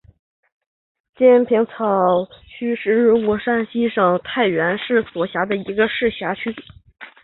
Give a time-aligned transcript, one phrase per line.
[1.15, 6.55] 尖草坪区是中国山西省太原市所辖的一个市辖区。